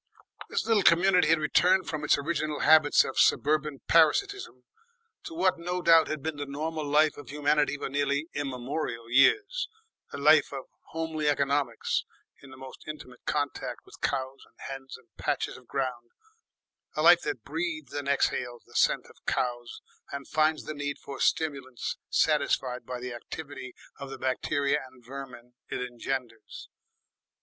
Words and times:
This 0.49 0.65
little 0.65 0.81
community 0.81 1.27
had 1.27 1.37
returned 1.37 1.87
from 1.87 2.03
its 2.03 2.17
original 2.17 2.61
habits 2.61 3.03
of 3.03 3.19
suburban 3.19 3.81
parasitism 3.87 4.63
to 5.25 5.33
what 5.35 5.59
no 5.59 5.79
doubt 5.83 6.07
had 6.07 6.23
been 6.23 6.37
the 6.37 6.47
normal 6.47 6.83
life 6.85 7.17
of 7.17 7.29
humanity 7.29 7.77
for 7.77 7.87
nearly 7.87 8.25
immemorial 8.33 9.11
years, 9.11 9.69
a 10.11 10.17
life 10.17 10.51
of 10.51 10.63
homely 10.87 11.27
economies 11.27 12.03
in 12.41 12.49
the 12.49 12.57
most 12.57 12.83
intimate 12.87 13.23
contact 13.27 13.81
with 13.85 14.01
cows 14.01 14.43
and 14.47 14.55
hens 14.57 14.97
and 14.97 15.07
patches 15.17 15.55
of 15.55 15.67
ground, 15.67 16.09
a 16.95 17.03
life 17.03 17.21
that 17.21 17.43
breathes 17.43 17.93
and 17.93 18.07
exhales 18.07 18.63
the 18.65 18.73
scent 18.73 19.05
of 19.05 19.23
cows 19.27 19.81
and 20.11 20.27
finds 20.27 20.63
the 20.63 20.73
need 20.73 20.97
for 20.97 21.19
stimulants 21.19 21.97
satisfied 22.09 22.87
by 22.87 22.99
the 22.99 23.13
activity 23.13 23.75
of 23.99 24.09
the 24.09 24.17
bacteria 24.17 24.79
and 24.91 25.05
vermin 25.05 25.53
it 25.69 25.79
engenders. 25.79 26.69